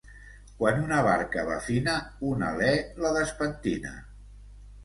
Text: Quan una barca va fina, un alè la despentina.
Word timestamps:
Quan 0.61 0.79
una 0.85 1.01
barca 1.07 1.43
va 1.49 1.59
fina, 1.67 1.95
un 2.31 2.47
alè 2.49 2.73
la 3.05 3.15
despentina. 3.19 3.93